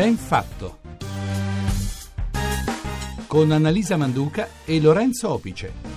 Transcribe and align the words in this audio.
Ben 0.00 0.16
fatto. 0.16 0.78
Con 3.26 3.52
Annalisa 3.52 3.98
Manduca 3.98 4.48
e 4.64 4.80
Lorenzo 4.80 5.28
Opice. 5.28 5.89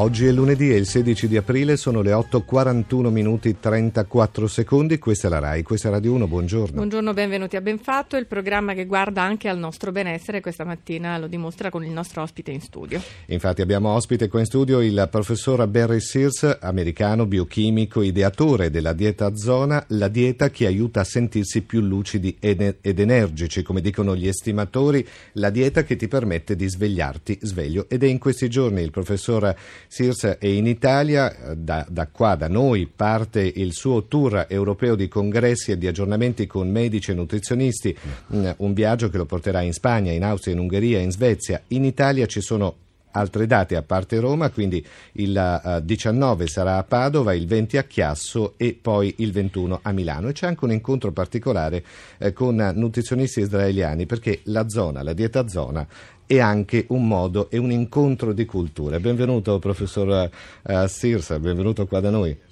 Oggi 0.00 0.24
è 0.24 0.32
lunedì 0.32 0.72
e 0.72 0.76
il 0.76 0.86
16 0.86 1.28
di 1.28 1.36
aprile 1.36 1.76
sono 1.76 2.00
le 2.00 2.12
8.41 2.12 3.10
minuti 3.10 3.60
34 3.60 4.46
secondi. 4.46 4.98
Questa 4.98 5.26
è 5.26 5.30
la 5.30 5.40
RAI, 5.40 5.62
questa 5.62 5.88
è 5.88 5.90
Radio 5.90 6.14
1, 6.14 6.26
buongiorno. 6.26 6.74
Buongiorno, 6.74 7.12
benvenuti 7.12 7.56
a 7.56 7.60
Benfatto, 7.60 8.16
il 8.16 8.24
programma 8.24 8.72
che 8.72 8.86
guarda 8.86 9.20
anche 9.20 9.50
al 9.50 9.58
nostro 9.58 9.92
benessere. 9.92 10.40
Questa 10.40 10.64
mattina 10.64 11.18
lo 11.18 11.26
dimostra 11.26 11.68
con 11.68 11.84
il 11.84 11.90
nostro 11.90 12.22
ospite 12.22 12.50
in 12.50 12.62
studio. 12.62 12.98
Infatti 13.26 13.60
abbiamo 13.60 13.90
ospite 13.90 14.28
qua 14.28 14.38
in 14.38 14.46
studio 14.46 14.80
il 14.80 15.06
professor 15.10 15.66
Barry 15.66 16.00
Sears, 16.00 16.56
americano, 16.62 17.26
biochimico, 17.26 18.00
ideatore 18.00 18.70
della 18.70 18.94
dieta 18.94 19.36
zona, 19.36 19.84
la 19.88 20.08
dieta 20.08 20.48
che 20.48 20.64
aiuta 20.64 21.00
a 21.00 21.04
sentirsi 21.04 21.60
più 21.60 21.82
lucidi 21.82 22.38
ed 22.40 22.80
energici, 22.80 23.60
come 23.60 23.82
dicono 23.82 24.16
gli 24.16 24.28
estimatori, 24.28 25.06
la 25.32 25.50
dieta 25.50 25.82
che 25.82 25.96
ti 25.96 26.08
permette 26.08 26.56
di 26.56 26.66
svegliarti 26.66 27.40
sveglio. 27.42 27.84
Ed 27.90 28.02
è 28.02 28.06
in 28.06 28.18
questi 28.18 28.48
giorni 28.48 28.80
il 28.80 28.90
professor 28.90 29.54
Sears 29.92 30.36
è 30.38 30.46
in 30.46 30.68
Italia, 30.68 31.34
da, 31.56 31.84
da, 31.88 32.06
qua, 32.06 32.36
da 32.36 32.46
noi, 32.46 32.86
parte 32.86 33.40
il 33.40 33.72
suo 33.72 34.06
tour 34.06 34.46
europeo 34.48 34.94
di 34.94 35.08
congressi 35.08 35.72
e 35.72 35.78
di 35.78 35.88
aggiornamenti 35.88 36.46
con 36.46 36.70
medici 36.70 37.10
e 37.10 37.14
nutrizionisti, 37.14 37.96
mm, 38.32 38.50
un 38.58 38.72
viaggio 38.72 39.08
che 39.08 39.16
lo 39.16 39.26
porterà 39.26 39.62
in 39.62 39.72
Spagna, 39.72 40.12
in 40.12 40.22
Austria, 40.22 40.54
in 40.54 40.60
Ungheria, 40.60 41.00
in 41.00 41.10
Svezia. 41.10 41.60
In 41.68 41.84
Italia 41.84 42.26
ci 42.26 42.40
sono 42.40 42.76
altre 43.12 43.46
date 43.46 43.76
a 43.76 43.82
parte 43.82 44.18
Roma, 44.20 44.50
quindi 44.50 44.84
il 45.12 45.60
uh, 45.62 45.80
19 45.80 46.46
sarà 46.46 46.76
a 46.76 46.84
Padova, 46.84 47.34
il 47.34 47.46
20 47.46 47.78
a 47.78 47.84
Chiasso 47.84 48.54
e 48.56 48.78
poi 48.80 49.14
il 49.18 49.32
21 49.32 49.80
a 49.82 49.92
Milano. 49.92 50.28
E 50.28 50.32
c'è 50.32 50.46
anche 50.46 50.64
un 50.64 50.72
incontro 50.72 51.12
particolare 51.12 51.84
eh, 52.18 52.32
con 52.32 52.56
nutrizionisti 52.74 53.40
israeliani 53.40 54.06
perché 54.06 54.40
la 54.44 54.68
zona, 54.68 55.02
la 55.02 55.12
dieta 55.12 55.48
zona, 55.48 55.86
è 56.26 56.38
anche 56.38 56.84
un 56.90 57.08
modo 57.08 57.50
e 57.50 57.58
un 57.58 57.72
incontro 57.72 58.32
di 58.32 58.44
culture. 58.44 59.00
Benvenuto 59.00 59.58
professor 59.58 60.30
uh, 60.62 60.86
Sirsa, 60.86 61.40
benvenuto 61.40 61.86
qua 61.86 62.00
da 62.00 62.10
noi. 62.10 62.48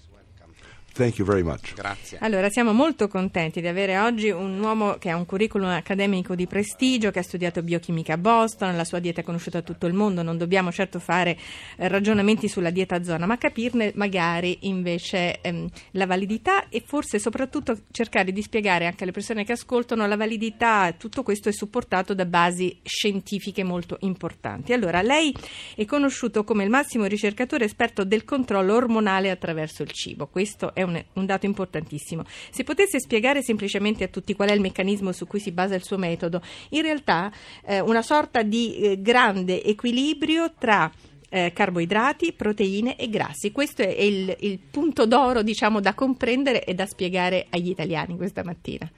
Thank 0.99 1.19
you 1.19 1.25
very 1.25 1.45
much. 1.45 1.75
Grazie. 1.75 2.19
Allora, 2.21 2.51
siamo 2.51 2.73
molto 2.73 3.07
contenti 3.07 3.61
di 3.61 3.69
avere 3.69 3.97
oggi 3.99 4.31
un 4.31 4.59
uomo 4.59 4.95
che 4.95 5.11
ha 5.11 5.17
un 5.17 5.27
curriculum 5.27 5.69
accademico 5.69 6.35
di 6.35 6.49
prestigio, 6.49 7.13
che 7.13 7.21
ha 7.21 7.23
studiato 7.23 7.63
biochimica 7.63 8.15
a 8.15 8.19
Boston, 8.19 8.75
la 8.75 8.83
sua 8.83 8.99
dieta 8.99 9.21
è 9.21 9.25
conosciuta 9.25 9.59
a 9.59 9.63
tutto 9.63 9.87
il 9.87 9.93
mondo, 9.93 10.23
non 10.23 10.37
dobbiamo 10.37 10.73
certo 10.73 10.99
fare 10.99 11.39
eh, 11.77 11.87
ragionamenti 11.87 12.49
sulla 12.49 12.71
dieta 12.71 12.97
a 12.97 13.05
zona, 13.05 13.27
ma 13.27 13.39
capirne 13.39 13.93
magari 13.95 14.59
invece 14.63 15.41
ehm, 15.41 15.69
la 15.93 16.07
validità 16.07 16.69
e 16.69 16.83
forse 16.85 17.21
soprattutto 17.21 17.79
cercare 17.93 18.33
di 18.33 18.43
spiegare 18.43 18.87
anche 18.87 19.05
alle 19.05 19.13
persone 19.13 19.45
che 19.45 19.53
ascoltano 19.53 20.05
la 20.05 20.17
validità, 20.17 20.93
tutto 20.99 21.23
questo 21.23 21.49
è 21.49 21.53
supportato 21.53 22.13
da 22.13 22.27
basi 22.27 22.77
scientifiche 22.83 23.63
molto 23.63 23.99
importanti. 24.01 24.73
Allora, 24.73 25.01
lei 25.03 25.33
è 25.77 25.85
conosciuto 25.85 26.43
come 26.43 26.65
il 26.65 26.71
massimo 26.71 27.05
ricercatore 27.05 27.67
esperto 27.67 28.03
del 28.03 28.25
controllo 28.25 28.75
ormonale 28.75 29.31
attraverso 29.31 29.85
il 29.85 29.93
cibo. 29.93 30.27
Questo 30.27 30.75
è 30.75 30.87
un 30.88 30.88
un, 30.89 31.05
un, 31.15 31.27
dato 31.27 31.47
importantissimo. 31.47 32.25
Se 32.51 32.65
potesse 32.65 33.01
spiegare 33.01 33.43
semplicemente 33.43 34.05
a 34.05 34.09
tutti 34.09 34.35
qual 34.35 34.49
è 34.49 34.53
il 34.53 34.61
meccanismo 34.61 35.13
su 35.13 35.27
cui 35.27 35.41
si 35.41 35.53
basa 35.53 35.75
il 35.75 35.85
suo 35.85 35.99
metodo, 35.99 36.43
in 36.71 36.83
realtà 36.83 37.33
eh, 37.65 37.81
una 37.81 38.03
sorta 38.03 38.43
di 38.43 38.77
eh, 38.77 39.01
grande 39.01 39.63
equilibrio 39.63 40.53
tra 40.59 40.91
eh, 41.31 41.53
carboidrati, 41.55 42.33
proteine 42.33 42.97
e 42.97 43.09
grassi. 43.09 43.53
Questo 43.53 43.83
è 43.83 44.01
il, 44.01 44.35
il 44.41 44.59
punto 44.59 45.07
d'oro, 45.07 45.43
diciamo, 45.43 45.81
da 45.81 45.95
comprendere 45.95 46.65
e 46.65 46.75
da 46.75 46.87
spiegare 46.87 47.47
agli 47.51 47.69
italiani 47.69 48.17
questa 48.17 48.43
mattina. 48.43 48.91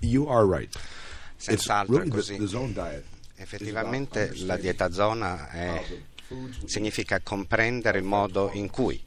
You 0.00 0.28
are 0.28 0.46
right. 0.46 0.78
Senz'altro 1.36 1.96
really 1.96 2.10
è 2.10 2.12
così. 2.12 2.36
The, 2.36 2.72
the 2.72 3.16
Effettivamente 3.40 4.32
la 4.38 4.56
dieta 4.56 4.90
zona 4.90 5.48
è, 5.50 5.84
significa 6.64 7.20
comprendere 7.20 7.98
il 7.98 8.04
modo 8.04 8.50
in 8.52 8.68
cui 8.68 9.00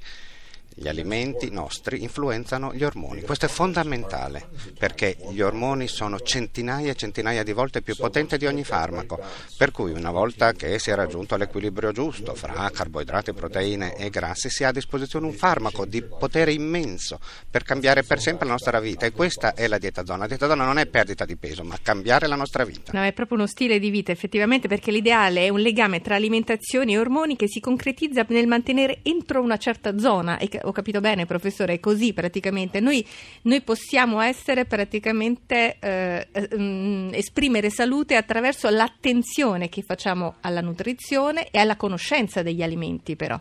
gli 0.81 0.87
alimenti 0.87 1.51
nostri 1.51 2.01
influenzano 2.01 2.73
gli 2.73 2.83
ormoni. 2.83 3.21
Questo 3.21 3.45
è 3.45 3.49
fondamentale 3.49 4.49
perché 4.77 5.15
gli 5.29 5.41
ormoni 5.41 5.87
sono 5.87 6.19
centinaia 6.19 6.91
e 6.91 6.95
centinaia 6.95 7.43
di 7.43 7.53
volte 7.53 7.83
più 7.83 7.95
potenti 7.95 8.35
di 8.37 8.47
ogni 8.47 8.63
farmaco, 8.63 9.19
per 9.57 9.69
cui 9.69 9.91
una 9.91 10.09
volta 10.09 10.53
che 10.53 10.79
si 10.79 10.89
è 10.89 10.95
raggiunto 10.95 11.37
l'equilibrio 11.37 11.91
giusto 11.91 12.33
fra 12.33 12.69
carboidrati, 12.71 13.31
proteine 13.33 13.95
e 13.95 14.09
grassi 14.09 14.49
si 14.49 14.63
ha 14.63 14.69
a 14.69 14.71
disposizione 14.71 15.27
un 15.27 15.33
farmaco 15.33 15.85
di 15.85 16.01
potere 16.01 16.51
immenso 16.51 17.19
per 17.49 17.63
cambiare 17.63 18.01
per 18.01 18.19
sempre 18.19 18.45
la 18.45 18.53
nostra 18.53 18.79
vita 18.79 19.05
e 19.05 19.11
questa 19.11 19.53
è 19.53 19.67
la 19.67 19.77
dieta 19.77 20.03
zona. 20.03 20.19
La 20.19 20.27
dieta 20.27 20.47
zona 20.47 20.65
non 20.65 20.79
è 20.79 20.87
perdita 20.87 21.25
di 21.25 21.35
peso, 21.35 21.63
ma 21.63 21.77
cambiare 21.79 22.25
la 22.25 22.35
nostra 22.35 22.63
vita. 22.63 22.91
No, 22.93 23.03
è 23.03 23.13
proprio 23.13 23.37
uno 23.37 23.47
stile 23.47 23.77
di 23.77 23.91
vita 23.91 24.11
effettivamente 24.11 24.67
perché 24.67 24.89
l'ideale 24.89 25.45
è 25.45 25.49
un 25.49 25.59
legame 25.59 26.01
tra 26.01 26.15
alimentazione 26.15 26.93
e 26.93 26.97
ormoni 26.97 27.35
che 27.35 27.47
si 27.47 27.59
concretizza 27.59 28.25
nel 28.29 28.47
mantenere 28.47 28.99
entro 29.03 29.41
una 29.41 29.57
certa 29.57 29.97
zona 29.97 30.37
e 30.37 30.49
ho 30.71 30.73
capito 30.73 30.99
bene, 30.99 31.25
professore, 31.25 31.73
è 31.75 31.79
così 31.79 32.13
praticamente. 32.13 32.79
Noi, 32.79 33.05
noi 33.43 33.61
possiamo 33.61 34.19
essere 34.21 34.65
praticamente 34.65 35.77
eh, 35.79 36.27
eh, 36.31 37.09
esprimere 37.13 37.69
salute 37.69 38.15
attraverso 38.15 38.69
l'attenzione 38.69 39.69
che 39.69 39.83
facciamo 39.83 40.35
alla 40.41 40.61
nutrizione 40.61 41.49
e 41.51 41.59
alla 41.59 41.75
conoscenza 41.75 42.41
degli 42.41 42.63
alimenti, 42.63 43.15
però. 43.15 43.39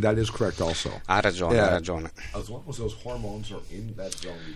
That 0.00 0.16
is 0.16 0.30
correct 0.30 0.60
also. 0.60 1.00
Ha 1.04 1.20
ragione, 1.20 1.58
ha 1.58 1.68
ragione. 1.68 2.10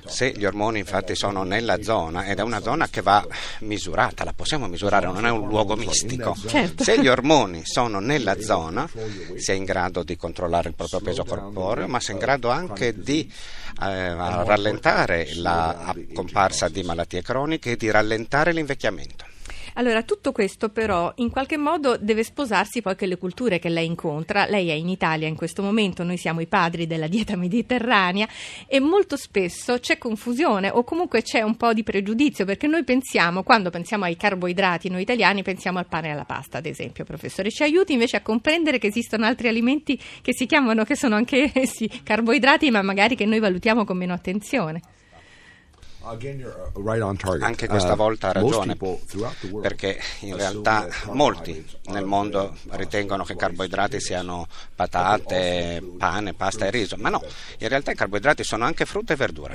Se 0.07 0.33
gli 0.33 0.45
ormoni 0.47 0.79
infatti 0.79 1.15
sono 1.15 1.43
nella 1.43 1.83
zona, 1.83 2.25
ed 2.27 2.39
è 2.39 2.43
una 2.43 2.63
zona 2.63 2.89
che 2.89 3.03
va 3.03 3.27
misurata, 3.61 4.25
la 4.25 4.33
possiamo 4.33 4.67
misurare, 4.67 5.07
non 5.07 5.27
è 5.27 5.31
un 5.31 5.47
luogo 5.47 5.77
mistico. 5.77 6.35
Certo. 6.47 6.83
Se 6.83 6.99
gli 6.99 7.09
ormoni 7.09 7.67
sono 7.67 8.01
nella 8.01 8.41
zona, 8.41 8.89
si 9.37 9.51
è 9.51 9.55
in 9.55 9.65
grado 9.65 10.03
di 10.03 10.17
controllare 10.17 10.69
il 10.71 10.75
proprio 10.75 11.01
peso 11.01 11.25
corporeo, 11.25 11.87
ma 11.87 12.01
si 12.01 12.11
è 12.11 12.15
in 12.15 12.21
grado 12.21 12.49
anche 12.49 12.99
di 12.99 13.31
eh, 13.83 14.15
rallentare 14.15 15.35
la 15.35 15.95
comparsa 16.15 16.69
di 16.69 16.83
malattie 16.83 17.21
croniche 17.21 17.73
e 17.73 17.77
di 17.77 17.91
rallentare 17.91 18.53
l'invecchiamento. 18.53 19.35
Allora, 19.79 20.03
tutto 20.05 20.33
questo 20.33 20.71
però 20.71 21.13
in 21.17 21.29
qualche 21.29 21.59
modo 21.59 21.99
deve 21.99 22.25
sposarsi 22.25 22.81
poi 22.81 22.97
con 22.97 23.09
le 23.09 23.19
culture 23.19 23.59
che 23.59 23.69
lei 23.69 23.85
incontra. 23.85 24.47
Lei 24.47 24.71
è 24.71 24.73
in 24.73 24.89
Italia 24.89 25.29
in 25.29 25.37
questo 25.37 25.63
momento, 25.63 26.03
noi 26.03 26.17
siamo 26.17 26.41
i 26.41 26.47
padri 26.47 26.87
della 26.87 27.09
dieta 27.09 27.37
mediterranea 27.37 28.27
e 28.67 28.81
molto 28.81 29.19
spesso 29.19 29.79
c'è 29.79 29.99
confusione 29.99 30.71
o 30.71 30.83
comunque 30.83 31.21
c'è 31.21 31.43
un 31.43 31.57
po' 31.57 31.75
di 31.75 31.83
pregiudizio 31.83 32.47
perché 32.47 32.67
noi 32.67 32.85
pensiamo, 32.85 33.43
quando 33.43 33.69
pensiamo 33.69 34.05
ai 34.05 34.17
carboidrati, 34.17 34.89
noi 34.89 35.03
italiani 35.03 35.43
pensiamo 35.43 35.79
al 35.79 35.87
pane 35.87 36.09
e 36.09 36.11
alla 36.13 36.25
pasta, 36.25 36.57
ad 36.57 36.65
esempio, 36.65 37.05
professore. 37.05 37.51
Ci 37.51 37.63
aiuti 37.63 37.93
invece 37.93 38.17
a 38.17 38.23
comprendere 38.23 38.79
che 38.79 38.87
esistono 38.87 39.27
altri 39.27 39.49
alimenti 39.49 40.01
che 40.23 40.33
si 40.33 40.47
chiamano, 40.47 40.85
che 40.85 40.97
sono 40.97 41.17
anche 41.17 41.53
sì, 41.69 41.87
carboidrati, 42.03 42.71
ma 42.71 42.81
magari 42.81 43.15
che 43.15 43.27
noi 43.27 43.41
valutiamo 43.41 43.85
con 43.85 43.99
meno 43.99 44.15
attenzione. 44.15 44.81
Uh, 46.07 47.39
Anche 47.41 47.67
questa 47.67 47.95
uh, 47.95 47.97
volta 47.97 48.29
ha 48.29 48.33
ragione, 48.33 48.77
perché 49.61 49.99
in 50.21 50.37
realtà 50.37 50.87
molti 51.11 51.67
nel 51.87 52.05
mondo 52.05 52.57
ritengono 52.71 53.25
che 53.25 53.33
i 53.33 53.37
carboidrati 53.37 54.01
siano 54.01 54.47
patate, 54.77 55.83
pane, 55.99 56.33
pasta 56.35 56.67
e 56.67 56.71
riso, 56.71 56.97
ma 56.97 57.09
no, 57.09 57.21
in 57.59 57.69
realtà 57.69 57.91
i 57.91 57.97
carboidrati 57.97 58.45
sono 58.45 58.65
anche 58.65 58.85
frutta 58.85 59.15
e 59.15 59.17
verdura. 59.17 59.55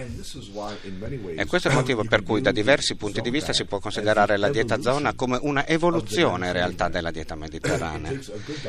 E 1.35 1.45
questo 1.45 1.69
è 1.69 1.71
il 1.71 1.77
motivo 1.77 2.03
per 2.03 2.23
cui 2.23 2.41
da 2.41 2.51
diversi 2.51 2.95
punti 2.95 3.21
di 3.21 3.29
vista 3.29 3.53
si 3.53 3.63
può 3.63 3.79
considerare 3.79 4.35
la 4.35 4.49
dieta 4.49 4.81
zona 4.81 5.13
come 5.13 5.39
una 5.41 5.65
evoluzione 5.65 6.47
in 6.47 6.53
realtà 6.53 6.89
della 6.89 7.11
dieta 7.11 7.35
mediterranea, 7.35 8.11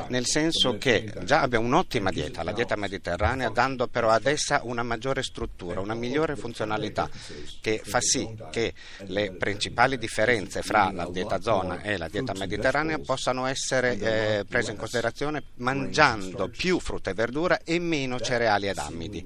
nel 0.06 0.26
senso 0.26 0.78
che 0.78 1.12
già 1.24 1.40
abbiamo 1.40 1.66
un'ottima 1.66 2.10
dieta, 2.10 2.44
la 2.44 2.52
dieta 2.52 2.76
mediterranea, 2.76 3.48
dando 3.48 3.88
però 3.88 4.10
ad 4.10 4.26
essa 4.26 4.60
una 4.62 4.84
maggiore 4.84 5.24
struttura, 5.24 5.80
una 5.80 5.94
migliore 5.94 6.36
funzionalità 6.36 7.08
che 7.60 7.71
che 7.72 7.80
fa 7.82 8.00
sì 8.00 8.28
che 8.50 8.74
le 9.06 9.32
principali 9.32 9.96
differenze 9.96 10.62
fra 10.62 10.90
la 10.92 11.08
dieta 11.10 11.40
zona 11.40 11.80
e 11.80 11.96
la 11.96 12.08
dieta 12.08 12.34
mediterranea 12.36 12.98
possano 12.98 13.46
essere 13.46 13.98
eh, 13.98 14.44
prese 14.44 14.72
in 14.72 14.76
considerazione 14.76 15.42
mangiando 15.56 16.48
più 16.48 16.78
frutta 16.78 17.10
e 17.10 17.14
verdura 17.14 17.60
e 17.64 17.78
meno 17.78 18.20
cereali 18.20 18.68
ed 18.68 18.78
ammidi. 18.78 19.24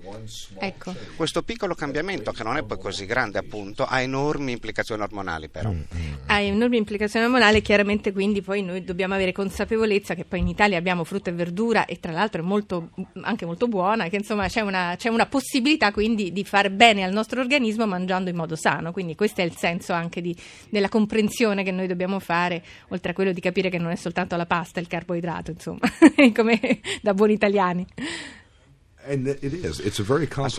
Ecco. 0.58 0.94
Questo 1.16 1.42
piccolo 1.42 1.74
cambiamento, 1.74 2.32
che 2.32 2.42
non 2.42 2.56
è 2.56 2.62
poi 2.62 2.78
così 2.78 3.06
grande 3.06 3.38
appunto, 3.38 3.84
ha 3.84 4.00
enormi 4.00 4.52
implicazioni 4.52 5.02
ormonali 5.02 5.48
però. 5.48 5.70
Mm, 5.70 5.80
mm. 5.94 6.14
Ha 6.26 6.40
enormi 6.40 6.76
implicazioni 6.76 7.26
ormonali, 7.26 7.62
chiaramente 7.62 8.12
quindi 8.12 8.42
poi 8.42 8.62
noi 8.62 8.84
dobbiamo 8.84 9.14
avere 9.14 9.32
consapevolezza 9.32 10.14
che 10.14 10.24
poi 10.24 10.40
in 10.40 10.48
Italia 10.48 10.78
abbiamo 10.78 11.04
frutta 11.04 11.30
e 11.30 11.32
verdura 11.32 11.86
e 11.86 11.98
tra 11.98 12.12
l'altro 12.12 12.42
è 12.42 12.44
molto, 12.44 12.90
anche 13.22 13.44
molto 13.44 13.66
buona, 13.66 14.08
che 14.08 14.16
insomma 14.16 14.46
c'è 14.48 14.60
una, 14.60 14.94
c'è 14.96 15.08
una 15.08 15.26
possibilità 15.26 15.90
quindi 15.90 16.32
di 16.32 16.44
fare 16.44 16.70
bene 16.70 17.04
al 17.04 17.12
nostro 17.12 17.40
organismo 17.40 17.86
mangiando 17.86 18.30
in 18.30 18.35
in 18.35 18.35
modo 18.36 18.56
sano. 18.56 18.92
Quindi 18.92 19.14
questo 19.14 19.40
è 19.40 19.44
il 19.44 19.56
senso 19.56 19.92
anche 19.92 20.20
di, 20.20 20.36
della 20.68 20.88
comprensione 20.88 21.64
che 21.64 21.70
noi 21.70 21.86
dobbiamo 21.86 22.20
fare, 22.20 22.62
oltre 22.88 23.10
a 23.10 23.14
quello 23.14 23.32
di 23.32 23.40
capire 23.40 23.68
che 23.68 23.78
non 23.78 23.90
è 23.90 23.96
soltanto 23.96 24.36
la 24.36 24.46
pasta 24.46 24.80
il 24.80 24.86
carboidrato, 24.86 25.50
insomma, 25.50 25.88
come 26.34 26.80
da 27.02 27.14
buoni 27.14 27.32
italiani. 27.32 27.86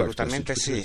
Assolutamente 0.04 0.56
sì. 0.56 0.84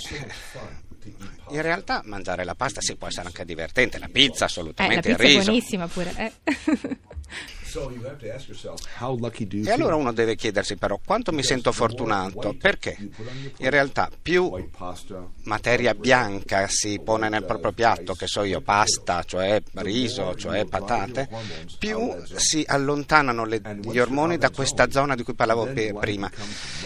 In 1.51 1.63
realtà 1.63 2.03
mangiare 2.05 2.45
la 2.45 2.55
pasta 2.55 2.81
sì 2.81 2.97
può 2.97 3.09
essere 3.09 3.27
anche 3.27 3.45
divertente, 3.45 3.99
la 3.99 4.09
pizza 4.11 4.45
assolutamente, 4.45 5.09
eh, 5.09 5.13
la 5.13 5.17
pizza 5.17 5.23
il 5.23 5.29
riso. 5.29 5.41
è 5.41 5.45
buonissima 5.45 5.89
pure. 5.89 6.15
Eh. 6.17 6.99
E 9.65 9.71
allora 9.71 9.95
uno 9.95 10.13
deve 10.13 10.37
chiedersi 10.37 10.77
però 10.77 11.01
quanto 11.03 11.33
mi 11.33 11.43
sento 11.43 11.73
fortunato, 11.73 12.55
perché 12.59 12.97
in 13.59 13.71
realtà 13.71 14.11
più 14.21 14.53
materia 15.45 15.95
bianca 15.95 16.67
si 16.69 17.01
pone 17.03 17.29
nel 17.29 17.45
proprio 17.45 17.73
piatto, 17.73 18.15
che 18.15 18.27
so 18.27 18.43
io, 18.43 18.61
pasta, 18.61 19.23
cioè 19.25 19.63
riso, 19.75 20.35
cioè 20.35 20.67
patate, 20.67 21.29
più 21.79 22.15
si 22.35 22.63
allontanano 22.67 23.45
le, 23.45 23.61
gli 23.81 23.99
ormoni 23.99 24.37
da 24.37 24.51
questa 24.51 24.91
zona 24.91 25.15
di 25.15 25.23
cui 25.23 25.35
parlavo 25.35 25.71
prima. 25.99 26.31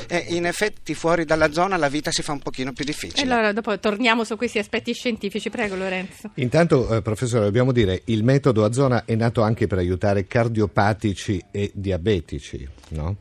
E 0.07 0.27
in 0.29 0.47
effetti 0.47 0.95
fuori 0.95 1.25
dalla 1.25 1.51
zona 1.53 1.77
la 1.77 1.89
vita 1.89 2.11
si 2.11 2.23
fa 2.23 2.33
un 2.33 2.41
pochino 2.41 2.73
più 2.73 2.85
difficile. 2.85 3.23
Allora 3.23 3.53
dopo 3.53 3.79
torniamo 3.81 4.25
su 4.25 4.37
questi 4.37 4.59
aspetti 4.59 4.93
scientifici, 4.93 5.51
prego 5.51 5.75
Lorenzo. 5.75 6.31
Intanto, 6.35 6.95
eh, 6.95 7.03
professore, 7.03 7.45
dobbiamo 7.45 7.73
dire, 7.73 8.03
il 8.07 8.23
metodo 8.23 8.65
a 8.65 8.73
zona 8.73 9.05
è 9.05 9.15
nato 9.15 9.43
anche 9.43 9.67
per 9.67 9.79
aiutare 9.79 10.27
cardiopatici 10.27 10.75
epatici 10.77 11.43
e 11.51 11.71
diabetici, 11.75 12.69
no? 12.91 13.17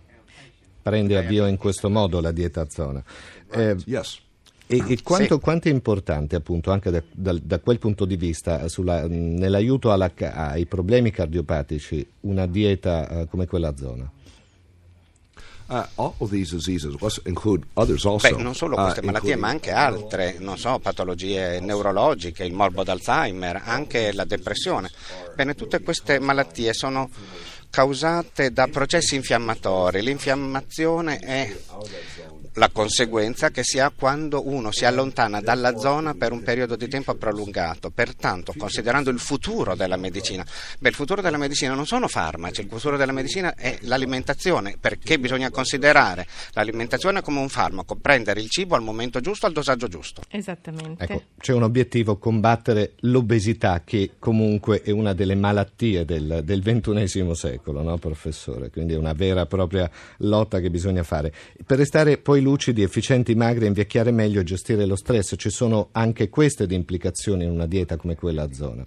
Prende 0.81 1.17
avvio 1.17 1.47
in 1.47 1.55
questo 1.55 1.89
modo 1.89 2.19
la 2.19 2.31
dieta 2.31 2.61
a 2.61 2.67
zona. 2.69 3.01
Eh, 3.49 3.77
yes. 3.85 4.19
E, 4.67 4.83
e 4.87 5.01
quanto, 5.01 5.35
sì. 5.35 5.39
quanto, 5.39 5.69
è 5.69 5.71
importante, 5.71 6.35
appunto, 6.35 6.71
anche 6.71 6.91
da, 6.91 7.01
da, 7.11 7.33
da 7.41 7.59
quel 7.59 7.79
punto 7.79 8.03
di 8.03 8.17
vista, 8.17 8.67
sulla, 8.67 9.07
nell'aiuto 9.07 9.91
alla, 9.91 10.11
ai 10.15 10.65
problemi 10.65 11.11
cardiopatici, 11.11 12.05
una 12.21 12.45
dieta 12.45 13.07
uh, 13.09 13.27
come 13.29 13.47
quella 13.47 13.75
zona? 13.77 14.11
Uh, 15.67 15.83
Beh, 18.35 18.43
non 18.43 18.53
solo 18.53 18.75
queste 18.75 18.99
uh, 18.99 19.05
malattie, 19.05 19.35
ma 19.35 19.47
anche 19.47 19.71
altre, 19.71 20.35
non 20.39 20.57
so, 20.57 20.77
patologie 20.77 21.59
neurologiche, 21.59 22.43
il 22.43 22.53
morbo 22.53 22.83
d'Alzheimer, 22.83 23.61
anche 23.65 24.11
la 24.13 24.25
depressione. 24.25 24.91
Bene, 25.33 25.55
tutte 25.55 25.81
queste 25.81 26.19
malattie 26.19 26.73
sono 26.73 27.09
causate 27.71 28.51
da 28.51 28.67
processi 28.67 29.15
infiammatori. 29.15 30.01
L'infiammazione 30.01 31.17
è 31.17 31.53
la 32.55 32.69
conseguenza 32.69 33.49
che 33.49 33.63
si 33.63 33.79
ha 33.79 33.91
quando 33.95 34.47
uno 34.47 34.71
si 34.71 34.85
allontana 34.85 35.41
dalla 35.41 35.77
zona 35.77 36.13
per 36.13 36.31
un 36.31 36.41
periodo 36.41 36.75
di 36.75 36.87
tempo 36.87 37.13
prolungato. 37.15 37.89
Pertanto, 37.89 38.53
considerando 38.57 39.09
il 39.09 39.19
futuro 39.19 39.75
della 39.75 39.97
medicina, 39.97 40.45
beh, 40.79 40.89
il 40.89 40.95
futuro 40.95 41.21
della 41.21 41.37
medicina 41.37 41.73
non 41.73 41.85
sono 41.85 42.07
farmaci, 42.07 42.61
il 42.61 42.67
futuro 42.69 42.97
della 42.97 43.11
medicina 43.11 43.55
è 43.55 43.77
l'alimentazione, 43.81 44.77
perché 44.79 45.19
bisogna 45.19 45.49
considerare 45.49 46.25
l'alimentazione 46.53 47.21
come 47.21 47.39
un 47.39 47.49
farmaco, 47.49 47.95
prendere 47.95 48.39
il 48.39 48.49
cibo 48.49 48.75
al 48.75 48.83
momento 48.83 49.19
giusto, 49.19 49.45
al 49.45 49.53
dosaggio 49.53 49.87
giusto. 49.87 50.21
Esattamente. 50.29 51.03
Ecco, 51.03 51.23
c'è 51.37 51.53
un 51.53 51.63
obiettivo, 51.63 52.17
combattere 52.17 52.93
l'obesità, 52.99 53.81
che 53.83 54.11
comunque 54.17 54.81
è 54.81 54.91
una 54.91 55.13
delle 55.13 55.35
malattie 55.35 56.05
del, 56.05 56.41
del 56.43 56.61
XXI 56.61 57.35
secolo, 57.35 57.81
no, 57.81 57.97
professore? 57.97 58.69
Quindi 58.69 58.93
è 58.93 58.97
una 58.97 59.13
vera 59.13 59.41
e 59.41 59.45
propria 59.45 59.89
lotta 60.17 60.59
che 60.59 60.69
bisogna 60.69 61.03
fare. 61.03 61.33
Per 61.65 61.77
restare 61.77 62.17
poi 62.17 62.43
lucidi, 62.45 62.83
efficienti, 62.83 63.33
magri, 63.33 63.65
invecchiare 63.65 64.11
meglio 64.11 64.41
e 64.41 64.43
gestire 64.43 64.85
lo 64.85 64.95
stress. 64.95 65.33
Ci 65.35 65.49
sono 65.49 65.89
anche 65.93 66.29
queste 66.29 66.67
di 66.67 66.75
implicazioni 66.75 67.43
in 67.43 67.49
una 67.49 67.65
dieta 67.65 67.97
come 67.97 68.15
quella 68.15 68.43
a 68.43 68.53
zona. 68.53 68.85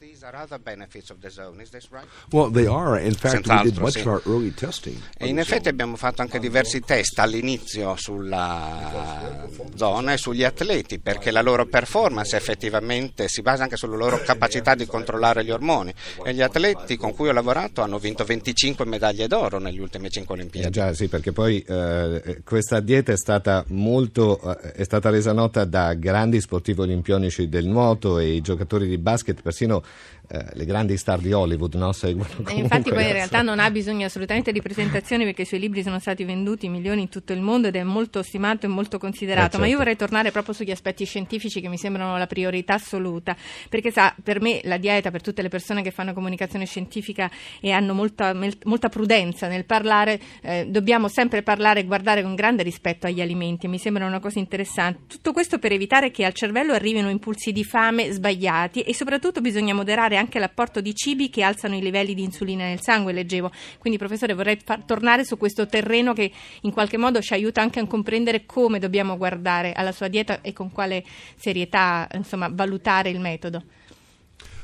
E 5.16 5.26
in 5.26 5.38
effetti 5.38 5.68
abbiamo 5.68 5.96
fatto 5.96 6.22
anche 6.22 6.38
diversi 6.38 6.80
test 6.80 7.18
all'inizio 7.18 7.96
sulla 7.96 9.48
zona 9.74 10.12
e 10.12 10.16
sugli 10.16 10.44
atleti 10.44 11.00
perché 11.00 11.32
la 11.32 11.42
loro 11.42 11.66
performance 11.66 12.36
effettivamente 12.36 13.26
si 13.28 13.42
basa 13.42 13.64
anche 13.64 13.76
sulla 13.76 13.96
loro 13.96 14.20
capacità 14.22 14.74
di 14.74 14.86
controllare 14.86 15.44
gli 15.44 15.50
ormoni 15.50 15.92
e 16.24 16.32
gli 16.32 16.42
atleti 16.42 16.96
con 16.96 17.12
cui 17.14 17.28
ho 17.28 17.32
lavorato 17.32 17.82
hanno 17.82 17.98
vinto 17.98 18.24
25 18.24 18.84
medaglie 18.84 19.26
d'oro 19.26 19.58
negli 19.58 19.80
ultimi 19.80 20.10
5 20.10 20.34
Olimpiadi. 20.34 20.66
Eh 20.66 20.70
già, 20.70 20.92
sì, 20.92 21.08
perché 21.08 21.32
poi 21.32 21.60
eh, 21.66 22.42
questa 22.44 22.80
dieta 22.80 23.12
è 23.12 23.16
stata 23.16 23.47
stata, 23.48 23.64
molto, 23.68 24.40
eh, 24.40 24.72
è 24.72 24.84
stata 24.84 25.08
resa 25.08 25.32
nota 25.32 25.64
da 25.64 25.94
grandi 25.94 26.40
sportivi 26.40 26.80
olimpionici 26.80 27.48
del 27.48 27.66
nuoto 27.66 28.18
e 28.18 28.34
i 28.34 28.40
giocatori 28.42 28.86
di 28.86 28.98
basket, 28.98 29.40
persino 29.40 29.82
eh, 30.30 30.44
le 30.52 30.64
grandi 30.66 30.96
star 30.98 31.20
di 31.20 31.32
Hollywood 31.32 31.74
no? 31.74 31.92
seguono 31.92 32.28
comunque. 32.28 32.54
infatti 32.54 32.90
poi 32.90 33.06
in 33.06 33.12
realtà 33.12 33.40
non 33.40 33.58
ha 33.58 33.70
bisogno 33.70 34.04
assolutamente 34.04 34.52
di 34.52 34.60
presentazioni 34.60 35.24
perché 35.24 35.42
i 35.42 35.46
suoi 35.46 35.58
libri 35.58 35.82
sono 35.82 35.98
stati 35.98 36.24
venduti 36.24 36.68
milioni 36.68 37.00
in 37.02 37.08
tutto 37.08 37.32
il 37.32 37.40
mondo 37.40 37.68
ed 37.68 37.76
è 37.76 37.82
molto 37.82 38.22
stimato 38.22 38.66
e 38.66 38.68
molto 38.68 38.98
considerato, 38.98 39.38
eh, 39.38 39.50
certo. 39.50 39.58
ma 39.58 39.64
io 39.64 39.70
certo. 39.70 39.84
vorrei 39.84 39.96
tornare 39.96 40.30
proprio 40.30 40.52
sugli 40.52 40.70
aspetti 40.70 41.06
scientifici 41.06 41.62
che 41.62 41.68
mi 41.68 41.78
sembrano 41.78 42.18
la 42.18 42.26
priorità 42.26 42.74
assoluta, 42.74 43.34
perché 43.70 43.90
sa, 43.90 44.14
per 44.22 44.42
me 44.42 44.60
la 44.64 44.76
dieta, 44.76 45.10
per 45.10 45.22
tutte 45.22 45.40
le 45.40 45.48
persone 45.48 45.80
che 45.82 45.90
fanno 45.90 46.12
comunicazione 46.12 46.66
scientifica 46.66 47.30
e 47.58 47.70
hanno 47.70 47.94
molta, 47.94 48.34
molta 48.64 48.90
prudenza 48.90 49.48
nel 49.48 49.64
parlare, 49.64 50.20
eh, 50.42 50.66
dobbiamo 50.68 51.08
sempre 51.08 51.42
parlare 51.42 51.80
e 51.80 51.84
guardare 51.84 52.22
con 52.22 52.34
grande 52.34 52.62
rispetto 52.62 53.06
agli 53.06 53.22
alimenti, 53.22 53.66
mi 53.66 53.78
sembra 53.78 54.04
una 54.04 54.20
cosa 54.20 54.38
interessante. 54.38 55.06
Tutto 55.06 55.32
questo 55.32 55.58
per 55.58 55.72
evitare 55.72 56.10
che 56.10 56.26
al 56.26 56.34
cervello 56.34 56.74
arrivino 56.74 57.08
impulsi 57.08 57.50
di 57.50 57.64
fame 57.64 58.12
sbagliati 58.12 58.82
e 58.82 58.94
soprattutto 58.94 59.40
bisogna 59.40 59.72
moderare 59.72 60.16
anche 60.18 60.38
l'apporto 60.38 60.80
di 60.80 60.94
cibi 60.94 61.30
che 61.30 61.42
alzano 61.42 61.76
i 61.76 61.80
livelli 61.80 62.14
di 62.14 62.22
insulina 62.22 62.64
nel 62.64 62.80
sangue, 62.80 63.12
leggevo. 63.12 63.50
Quindi, 63.78 63.98
professore, 63.98 64.34
vorrei 64.34 64.58
far, 64.62 64.82
tornare 64.84 65.24
su 65.24 65.36
questo 65.38 65.66
terreno 65.66 66.12
che 66.12 66.30
in 66.62 66.72
qualche 66.72 66.98
modo 66.98 67.20
ci 67.20 67.32
aiuta 67.32 67.62
anche 67.62 67.80
a 67.80 67.86
comprendere 67.86 68.44
come 68.44 68.78
dobbiamo 68.78 69.16
guardare 69.16 69.72
alla 69.72 69.92
sua 69.92 70.08
dieta 70.08 70.40
e 70.42 70.52
con 70.52 70.70
quale 70.70 71.04
serietà 71.36 72.06
insomma, 72.12 72.48
valutare 72.52 73.10
il 73.10 73.20
metodo. 73.20 73.62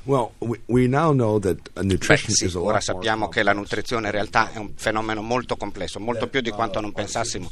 Well, 0.04 0.32
we 0.38 0.86
Beh, 0.86 2.16
sì, 2.16 2.50
ora 2.54 2.78
sappiamo 2.78 3.28
che 3.28 3.42
la 3.42 3.54
nutrizione 3.54 4.06
in 4.06 4.12
realtà 4.12 4.52
è 4.52 4.58
un 4.58 4.72
fenomeno 4.76 5.22
molto 5.22 5.56
complesso, 5.56 5.98
molto 5.98 6.28
più 6.28 6.42
di 6.42 6.50
quanto 6.50 6.78
non 6.80 6.92
pensassimo. 6.92 7.50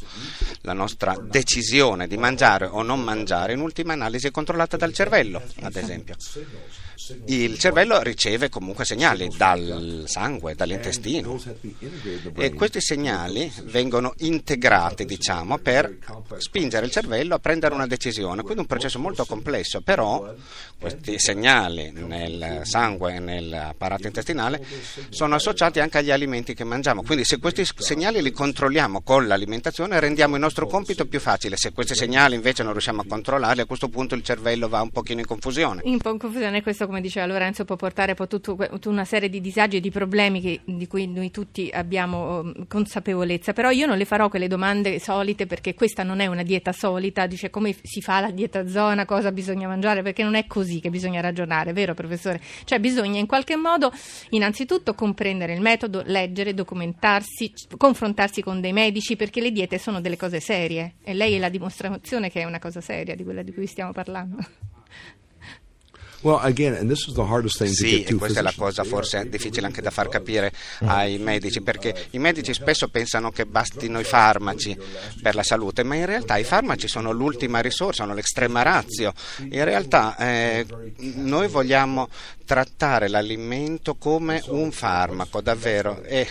La 0.60 0.74
nostra 0.74 1.16
decisione 1.18 2.06
di 2.06 2.18
mangiare 2.18 2.66
o 2.66 2.82
non 2.82 3.00
mangiare 3.00 3.54
in 3.54 3.60
ultima 3.60 3.94
analisi 3.94 4.26
è 4.26 4.30
controllata 4.30 4.76
dal 4.76 4.92
cervello, 4.92 5.42
ad 5.62 5.76
esempio 5.76 6.14
il 7.26 7.58
cervello 7.58 8.00
riceve 8.02 8.48
comunque 8.48 8.84
segnali 8.84 9.28
dal 9.36 10.04
sangue, 10.06 10.54
dall'intestino. 10.54 11.40
E 12.36 12.52
questi 12.52 12.80
segnali 12.80 13.52
vengono 13.64 14.14
integrati 14.18 15.04
diciamo, 15.04 15.58
per 15.58 15.98
spingere 16.38 16.86
il 16.86 16.92
cervello 16.92 17.34
a 17.34 17.38
prendere 17.38 17.74
una 17.74 17.86
decisione, 17.86 18.42
quindi 18.42 18.60
un 18.60 18.66
processo 18.66 18.98
molto 18.98 19.24
complesso, 19.24 19.80
però 19.80 20.34
questi 20.78 21.18
segnali 21.18 21.92
nel 21.92 22.60
sangue 22.64 23.14
e 23.14 23.18
nell'apparato 23.18 24.06
intestinale 24.06 24.64
sono 25.10 25.34
associati 25.34 25.80
anche 25.80 25.98
agli 25.98 26.10
alimenti 26.10 26.54
che 26.54 26.64
mangiamo, 26.64 27.02
quindi 27.02 27.24
se 27.24 27.38
questi 27.38 27.64
segnali 27.64 28.22
li 28.22 28.32
controlliamo 28.32 29.02
con 29.02 29.26
l'alimentazione 29.26 29.98
rendiamo 30.00 30.34
il 30.34 30.40
nostro 30.40 30.66
compito 30.66 31.06
più 31.06 31.20
facile, 31.20 31.56
se 31.56 31.72
questi 31.72 31.94
segnali 31.94 32.34
invece 32.34 32.62
non 32.62 32.72
riusciamo 32.72 33.02
a 33.02 33.04
controllarli 33.06 33.60
a 33.62 33.66
questo 33.66 33.88
punto 33.88 34.14
il 34.14 34.22
cervello 34.22 34.68
va 34.68 34.80
un 34.80 34.90
pochino 34.90 35.20
in 35.20 35.26
confusione. 35.26 35.82
Un 35.84 35.98
po' 35.98 36.10
in 36.10 36.18
confusione 36.18 36.62
questo 36.62 36.86
come 36.92 37.00
diceva 37.00 37.24
Lorenzo, 37.24 37.64
può 37.64 37.76
portare 37.76 38.12
poi 38.12 38.28
tutta 38.28 38.88
una 38.90 39.06
serie 39.06 39.30
di 39.30 39.40
disagi 39.40 39.78
e 39.78 39.80
di 39.80 39.90
problemi 39.90 40.42
che, 40.42 40.60
di 40.66 40.86
cui 40.86 41.06
noi 41.08 41.30
tutti 41.30 41.70
abbiamo 41.72 42.40
um, 42.40 42.66
consapevolezza. 42.66 43.54
Però 43.54 43.70
io 43.70 43.86
non 43.86 43.96
le 43.96 44.04
farò 44.04 44.28
quelle 44.28 44.46
domande 44.46 45.00
solite 45.00 45.46
perché 45.46 45.72
questa 45.72 46.02
non 46.02 46.20
è 46.20 46.26
una 46.26 46.42
dieta 46.42 46.72
solita, 46.72 47.26
dice 47.26 47.48
come 47.48 47.74
si 47.82 48.02
fa 48.02 48.20
la 48.20 48.30
dieta 48.30 48.68
zona, 48.68 49.06
cosa 49.06 49.32
bisogna 49.32 49.66
mangiare, 49.68 50.02
perché 50.02 50.22
non 50.22 50.34
è 50.34 50.46
così 50.46 50.80
che 50.80 50.90
bisogna 50.90 51.22
ragionare, 51.22 51.72
vero 51.72 51.94
professore? 51.94 52.42
Cioè 52.64 52.78
bisogna 52.78 53.18
in 53.18 53.26
qualche 53.26 53.56
modo 53.56 53.90
innanzitutto 54.30 54.92
comprendere 54.94 55.54
il 55.54 55.62
metodo, 55.62 56.02
leggere, 56.04 56.52
documentarsi, 56.52 57.54
confrontarsi 57.78 58.42
con 58.42 58.60
dei 58.60 58.74
medici 58.74 59.16
perché 59.16 59.40
le 59.40 59.50
diete 59.50 59.78
sono 59.78 60.02
delle 60.02 60.18
cose 60.18 60.40
serie 60.40 60.96
e 61.02 61.14
lei 61.14 61.36
è 61.36 61.38
la 61.38 61.48
dimostrazione 61.48 62.28
che 62.28 62.42
è 62.42 62.44
una 62.44 62.58
cosa 62.58 62.82
seria 62.82 63.16
di 63.16 63.24
quella 63.24 63.40
di 63.40 63.54
cui 63.54 63.66
stiamo 63.66 63.92
parlando. 63.92 64.36
Well, 66.22 66.38
again, 66.40 66.74
and 66.74 66.88
this 66.88 67.06
is 67.08 67.14
the 67.14 67.24
hardest 67.24 67.58
thing 67.58 67.72
sì, 67.72 68.04
e 68.04 68.14
questa 68.14 68.38
è 68.38 68.42
la 68.42 68.52
cosa 68.56 68.84
forse 68.84 69.28
difficile 69.28 69.66
anche 69.66 69.82
da 69.82 69.90
far 69.90 70.08
capire 70.08 70.52
ai 70.80 71.18
medici, 71.18 71.60
perché 71.60 72.06
i 72.10 72.18
medici 72.18 72.54
spesso 72.54 72.88
pensano 72.88 73.30
che 73.32 73.44
bastino 73.44 73.98
i 73.98 74.04
farmaci 74.04 74.76
per 75.20 75.34
la 75.34 75.42
salute, 75.42 75.82
ma 75.82 75.96
in 75.96 76.06
realtà 76.06 76.36
i 76.36 76.44
farmaci 76.44 76.86
sono 76.86 77.10
l'ultima 77.10 77.58
risorsa, 77.60 78.02
sono 78.02 78.14
l'extrema 78.14 78.62
razio. 78.62 79.12
In 79.50 79.64
realtà 79.64 80.16
eh, 80.16 80.64
noi 80.98 81.48
vogliamo 81.48 82.08
trattare 82.44 83.08
l'alimento 83.08 83.94
come 83.94 84.42
un 84.48 84.70
farmaco, 84.70 85.40
davvero. 85.40 86.02
E 86.02 86.26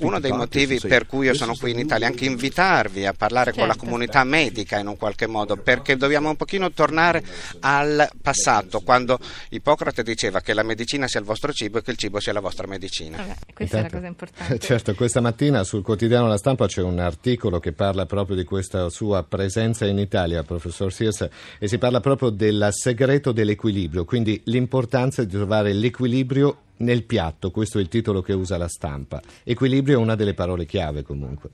uno 0.00 0.20
dei 0.20 0.32
motivi 0.32 0.78
per 0.78 1.06
cui 1.06 1.26
io 1.26 1.34
sono 1.34 1.54
qui 1.54 1.70
in 1.70 1.78
Italia 1.78 2.06
è 2.06 2.10
anche 2.10 2.26
invitarvi 2.26 3.06
a 3.06 3.14
parlare 3.14 3.46
certo. 3.46 3.60
con 3.60 3.68
la 3.68 3.74
certo. 3.74 3.88
comunità 3.88 4.24
medica 4.24 4.78
in 4.78 4.86
un 4.86 4.96
qualche 4.96 5.26
modo, 5.26 5.56
perché 5.56 5.96
dobbiamo 5.96 6.28
un 6.28 6.36
pochino 6.36 6.70
tornare 6.72 7.24
al 7.60 8.08
passato, 8.20 8.80
quando 8.80 9.18
Ippocrate 9.50 10.02
diceva 10.02 10.40
che 10.40 10.52
la 10.52 10.62
medicina 10.62 11.06
sia 11.06 11.20
il 11.20 11.26
vostro 11.26 11.52
cibo 11.52 11.78
e 11.78 11.82
che 11.82 11.92
il 11.92 11.96
cibo 11.96 12.20
sia 12.20 12.32
la 12.32 12.40
vostra 12.40 12.66
medicina. 12.66 13.16
Vabbè, 13.18 13.34
questa 13.54 13.76
Intanto, 13.78 13.78
è 13.78 13.82
la 13.82 13.90
cosa 13.90 14.06
importante. 14.06 14.58
Certo, 14.58 14.94
questa 14.94 15.20
mattina 15.20 15.64
sul 15.64 15.82
quotidiano 15.82 16.26
La 16.26 16.36
Stampa 16.36 16.66
c'è 16.66 16.82
un 16.82 16.98
articolo 16.98 17.58
che 17.60 17.72
parla 17.72 18.06
proprio 18.06 18.36
di 18.36 18.44
questa 18.44 18.90
sua 18.90 19.22
presenza 19.22 19.86
in 19.86 19.98
Italia, 19.98 20.42
professor 20.42 20.92
Sears, 20.92 21.28
e 21.58 21.68
si 21.68 21.78
parla 21.78 22.00
proprio 22.00 22.30
del 22.30 22.68
segreto 22.70 23.32
dell'equilibrio, 23.32 24.04
quindi 24.04 24.23
l'importanza 24.44 25.24
di 25.24 25.30
trovare 25.30 25.72
l'equilibrio 25.72 26.58
nel 26.78 27.04
piatto, 27.04 27.50
questo 27.50 27.78
è 27.78 27.80
il 27.80 27.88
titolo 27.88 28.22
che 28.22 28.32
usa 28.32 28.56
la 28.56 28.68
stampa. 28.68 29.20
Equilibrio 29.42 29.98
è 29.98 30.02
una 30.02 30.14
delle 30.14 30.34
parole 30.34 30.66
chiave 30.66 31.02
comunque. 31.02 31.50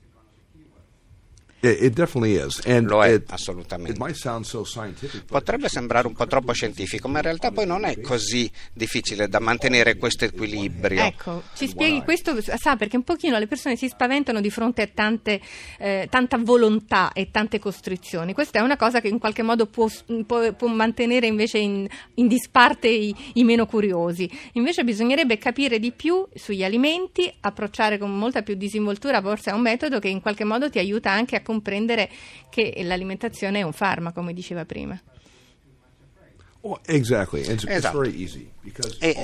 It 1.63 1.93
definitely 1.93 2.43
is. 2.43 2.59
And 2.65 2.89
Lo 2.89 3.03
è, 3.03 3.13
it, 3.13 3.31
assolutamente. 3.31 4.01
It 4.03 4.15
so 4.15 4.65
Potrebbe 5.27 5.69
sembrare 5.69 6.07
un 6.07 6.13
po' 6.13 6.25
troppo 6.25 6.53
scientifico, 6.53 7.07
ma 7.07 7.19
in 7.19 7.23
realtà 7.25 7.51
poi 7.51 7.67
non 7.67 7.85
è 7.85 8.01
così 8.01 8.49
difficile 8.73 9.27
da 9.27 9.39
mantenere 9.39 9.97
questo 9.97 10.25
equilibrio. 10.25 11.03
Ecco, 11.03 11.43
ci 11.53 11.67
spieghi 11.67 12.01
questo, 12.01 12.35
sa, 12.41 12.75
perché 12.75 12.97
un 12.97 13.03
pochino 13.03 13.37
le 13.37 13.45
persone 13.45 13.75
si 13.75 13.87
spaventano 13.87 14.41
di 14.41 14.49
fronte 14.49 14.81
a 14.81 14.89
tante, 14.91 15.39
eh, 15.77 16.07
tanta 16.09 16.37
volontà 16.37 17.11
e 17.13 17.29
tante 17.29 17.59
costrizioni. 17.59 18.33
Questa 18.33 18.57
è 18.57 18.61
una 18.63 18.77
cosa 18.77 18.99
che 18.99 19.07
in 19.07 19.19
qualche 19.19 19.43
modo 19.43 19.67
può, 19.67 19.87
può, 20.25 20.51
può 20.53 20.67
mantenere 20.67 21.27
invece 21.27 21.59
in, 21.59 21.87
in 22.15 22.27
disparte 22.27 22.87
i, 22.87 23.15
i 23.33 23.43
meno 23.43 23.67
curiosi. 23.67 24.27
Invece 24.53 24.83
bisognerebbe 24.83 25.37
capire 25.37 25.77
di 25.77 25.91
più 25.91 26.25
sugli 26.33 26.63
alimenti, 26.63 27.31
approcciare 27.41 27.99
con 27.99 28.17
molta 28.17 28.41
più 28.41 28.55
disinvoltura 28.55 29.21
forse 29.21 29.51
a 29.51 29.55
un 29.55 29.61
metodo 29.61 29.99
che 29.99 30.07
in 30.07 30.21
qualche 30.21 30.43
modo 30.43 30.69
ti 30.69 30.79
aiuta 30.79 31.11
anche 31.11 31.35
a 31.35 31.41
comprendere 31.51 32.09
che 32.49 32.73
l'alimentazione 32.83 33.59
è 33.59 33.63
un 33.63 33.73
farmaco, 33.73 34.19
come 34.19 34.33
diceva 34.33 34.65
prima. 34.65 34.99
Oh, 36.63 36.79
exactly. 36.85 37.41
It's, 37.41 37.65
esatto. 37.67 38.03
It's 38.03 38.37
e 38.99 39.15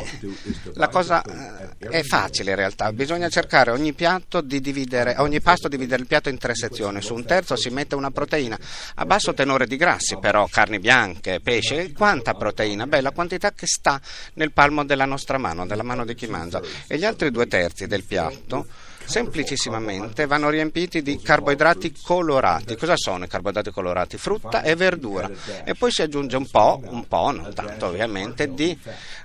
la 0.73 0.87
cosa 0.87 1.21
eh, 1.21 1.89
è 1.89 2.01
facile 2.01 2.49
in 2.49 2.55
realtà, 2.55 2.91
bisogna 2.91 3.29
cercare 3.29 3.69
ogni, 3.69 3.93
piatto 3.93 4.41
di 4.41 4.59
dividere, 4.59 5.13
ogni 5.19 5.39
pasto 5.39 5.67
dividere 5.67 6.01
il 6.01 6.07
piatto 6.07 6.29
in 6.29 6.39
tre 6.39 6.55
sezioni, 6.55 6.99
su 7.03 7.13
un 7.13 7.25
terzo 7.25 7.55
si 7.55 7.69
mette 7.69 7.93
una 7.93 8.09
proteina 8.09 8.57
a 8.95 9.05
basso 9.05 9.35
tenore 9.35 9.67
di 9.67 9.77
grassi, 9.77 10.17
però 10.17 10.47
carni 10.47 10.79
bianche, 10.79 11.39
pesce, 11.39 11.91
quanta 11.93 12.33
proteina? 12.33 12.87
Beh, 12.87 13.01
la 13.01 13.11
quantità 13.11 13.51
che 13.51 13.67
sta 13.67 14.01
nel 14.33 14.51
palmo 14.51 14.83
della 14.83 15.05
nostra 15.05 15.37
mano, 15.37 15.67
della 15.67 15.83
mano 15.83 16.03
di 16.03 16.15
chi 16.15 16.25
mangia, 16.25 16.59
e 16.87 16.97
gli 16.97 17.05
altri 17.05 17.29
due 17.29 17.45
terzi 17.45 17.85
del 17.85 18.03
piatto 18.03 18.65
semplicissimamente 19.07 20.25
vanno 20.25 20.49
riempiti 20.49 21.01
di 21.01 21.19
carboidrati 21.21 21.93
colorati. 22.03 22.75
Cosa 22.75 22.95
sono 22.97 23.23
i 23.23 23.27
carboidrati 23.27 23.71
colorati? 23.71 24.17
Frutta 24.17 24.61
e 24.61 24.75
verdura. 24.75 25.29
E 25.63 25.73
poi 25.75 25.91
si 25.91 26.01
aggiunge 26.01 26.35
un 26.35 26.49
po', 26.49 26.81
un 26.83 27.07
po', 27.07 27.31
non 27.31 27.53
tanto 27.53 27.87
ovviamente, 27.87 28.53
di 28.53 28.77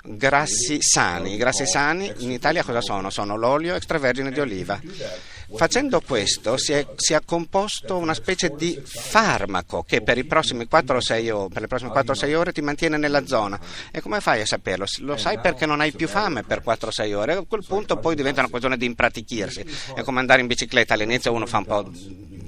grassi 0.04 0.78
sani. 0.80 1.34
I 1.34 1.36
grassi 1.36 1.66
sani 1.66 2.12
in 2.18 2.30
Italia 2.30 2.62
cosa 2.62 2.80
sono? 2.80 3.10
Sono 3.10 3.36
l'olio 3.36 3.74
extravergine 3.74 4.30
di 4.30 4.40
oliva. 4.40 4.80
Facendo 5.54 6.00
questo 6.00 6.56
si 6.56 6.72
è, 6.72 6.86
si 6.96 7.12
è, 7.12 7.20
composto 7.24 7.96
una 7.96 8.14
specie 8.14 8.54
di 8.56 8.80
farmaco 8.84 9.82
che 9.82 10.02
per, 10.02 10.14
per, 10.14 10.16
le 10.16 10.24
prossime 10.24 10.66
4-6 10.66 12.34
ore 12.34 12.52
ti 12.52 12.60
mantiene 12.60 12.96
nella 12.96 13.26
zona. 13.26 13.58
E 13.90 14.00
come 14.00 14.20
fai 14.20 14.40
a 14.40 14.46
saperlo? 14.46 14.84
Lo 15.00 15.16
sai 15.16 15.38
perché 15.40 15.66
non 15.66 15.80
hai 15.80 15.92
più 15.92 16.08
fame 16.08 16.42
per 16.42 16.62
4-6 16.64 17.14
ore. 17.14 17.32
A 17.34 17.44
quel 17.46 17.64
punto 17.66 17.96
poi 17.96 18.14
diventa 18.14 18.40
una 18.40 18.48
questione 18.48 18.76
di 18.76 18.86
impratichirsi. 18.86 19.64
È 19.94 20.02
come 20.02 20.20
andare 20.20 20.40
in 20.40 20.46
bicicletta, 20.46 20.94
all'inizio 20.94 21.32
uno 21.32 21.46
fa 21.46 21.58
un 21.58 21.64
po' 21.64 21.90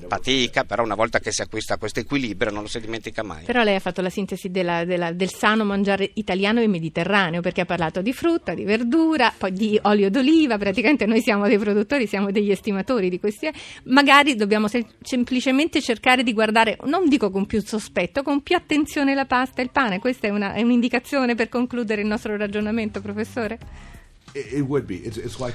fatica, 0.07 0.65
però 0.65 0.83
una 0.83 0.95
volta 0.95 1.19
che 1.19 1.33
si 1.33 1.43
acquista 1.43 1.77
questo 1.77 2.01
equilibrio 2.01 2.51
non 2.51 2.63
lo 2.63 2.69
si 2.69 2.81
dimentica 2.81 3.23
mai. 3.23 3.45
Però 3.45 3.63
lei 3.63 3.75
ha 3.77 3.81
fatto 3.81 4.01
la 4.01 4.11
sintesi 4.11 4.51
della, 4.51 4.85
della, 4.85 5.13
del 5.13 5.31
sano 5.31 5.65
mangiare 5.65 6.11
italiano 6.15 6.61
e 6.61 6.69
mediterraneo, 6.69 7.41
perché 7.41 7.63
ha 7.63 7.65
parlato 7.65 8.03
di 8.03 8.13
frutta, 8.13 8.55
di 8.55 8.65
verdura, 8.65 9.33
poi 9.37 9.53
di 9.53 9.79
olio 9.83 10.11
d'oliva, 10.11 10.59
praticamente 10.59 11.07
noi 11.07 11.21
siamo 11.21 11.47
dei 11.47 11.59
produttori, 11.59 12.07
siamo 12.07 12.31
degli 12.31 12.51
estimatori 12.51 13.09
di 13.09 13.19
questi, 13.19 13.49
magari 13.85 14.35
dobbiamo 14.35 14.69
se- 14.69 14.87
semplicemente 15.03 15.81
cercare 15.81 16.23
di 16.23 16.33
guardare, 16.33 16.77
non 16.85 17.09
dico 17.09 17.31
con 17.31 17.47
più 17.47 17.61
sospetto, 17.63 18.23
con 18.23 18.43
più 18.43 18.57
attenzione 18.57 19.15
la 19.15 19.27
pasta 19.27 19.61
e 19.61 19.65
il 19.65 19.71
pane, 19.71 19.99
questa 19.99 20.27
è, 20.27 20.31
una, 20.31 20.53
è 20.55 20.63
un'indicazione 20.63 21.35
per 21.35 21.49
concludere 21.49 22.03
il 22.03 22.07
nostro 22.07 22.37
ragionamento, 22.37 23.01
professore? 23.01 23.59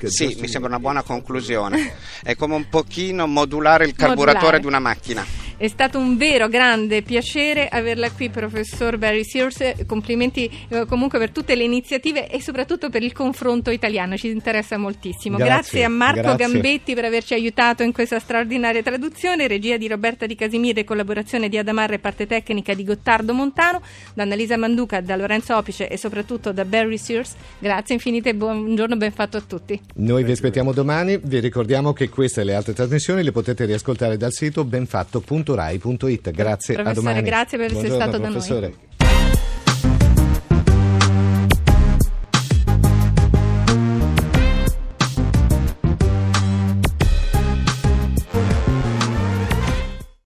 Sì, 0.10 0.38
mi 0.40 0.48
sembra 0.48 0.70
una 0.70 0.80
buona 0.80 1.02
conclusione. 1.04 1.96
È 2.24 2.36
come 2.36 2.56
un 2.56 2.70
pochino 2.70 3.28
modulare 3.28 3.86
il 3.86 3.94
carburatore 3.94 4.34
modulare. 4.34 4.60
di 4.62 4.66
una 4.68 4.80
macchina. 4.80 5.39
È 5.60 5.68
stato 5.68 6.00
un 6.00 6.16
vero 6.16 6.48
grande 6.48 7.02
piacere 7.02 7.68
averla 7.68 8.10
qui, 8.12 8.30
professor 8.30 8.98
Barry 8.98 9.26
Sears. 9.26 9.74
Complimenti 9.86 10.50
eh, 10.70 10.86
comunque 10.86 11.20
per 11.20 11.32
tutte 11.32 11.54
le 11.54 11.66
iniziative 11.66 12.30
e 12.30 12.42
soprattutto 12.42 12.90
per 12.90 13.04
il 13.04 13.12
confronto 13.12 13.70
italiano, 13.70 14.16
ci 14.16 14.30
interessa 14.30 14.78
moltissimo. 14.78 15.36
Grazie, 15.36 15.54
grazie 15.54 15.84
a 15.84 15.90
Marco 15.90 16.22
grazie. 16.22 16.46
Gambetti 16.48 16.94
per 16.94 17.04
averci 17.04 17.34
aiutato 17.34 17.84
in 17.84 17.92
questa 17.92 18.20
straordinaria 18.20 18.82
traduzione, 18.82 19.50
regia 19.50 19.76
di 19.76 19.90
Roberta 19.90 20.26
Di 20.26 20.36
Casimiro 20.36 20.80
e 20.80 20.86
collaborazione 20.86 21.50
di 21.50 21.58
Adamarre 21.58 21.96
e 21.96 22.00
parte 22.00 22.26
tecnica 22.26 22.74
di 22.74 22.86
Gottardo 22.86 23.34
Montano, 23.34 23.82
da 24.14 24.24
Annalisa 24.24 24.56
Manduca, 24.56 25.02
da 25.02 25.18
Lorenzo 25.18 25.58
Opice 25.58 25.90
e 25.90 25.98
soprattutto 25.98 26.54
da 26.54 26.64
Barry 26.64 26.98
Sears. 26.98 27.36
Grazie 27.60 27.96
infinite 27.96 28.30
e 28.30 28.34
buongiorno, 28.34 28.96
ben 28.96 29.12
fatto 29.12 29.36
a 29.36 29.42
tutti. 29.46 29.78
Noi 29.96 30.24
vi 30.24 30.32
aspettiamo 30.32 30.72
domani, 30.72 31.20
vi 31.22 31.40
ricordiamo 31.40 31.92
che 31.92 32.08
queste 32.08 32.40
e 32.40 32.44
le 32.46 32.56
altre 32.56 32.72
trasmissioni 32.72 33.24
le 33.24 33.34
potete 33.34 33.66
riascoltare 33.66 34.16
dal 34.16 34.32
sito 34.32 34.64
benfatto.com 34.64 35.48
www.rai.it. 35.50 36.32
Grazie, 36.32 36.76
Professore, 36.76 36.90
a 36.90 36.94
domani. 36.94 37.22
grazie 37.22 37.58
per 37.58 37.72
essere 37.72 37.90
stato 37.90 38.20
professore. 38.20 38.60
da 38.60 38.68
noi. 38.68 38.89